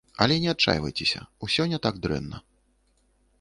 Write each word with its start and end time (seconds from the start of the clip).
Але 0.25 0.35
не 0.45 0.47
адчайвайцеся, 0.53 1.21
усё 1.49 1.63
не 1.75 1.79
так 1.85 2.01
дрэнна! 2.07 2.37